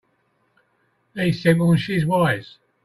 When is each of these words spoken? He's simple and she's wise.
He's 1.13 1.43
simple 1.43 1.69
and 1.69 1.79
she's 1.79 2.07
wise. 2.07 2.57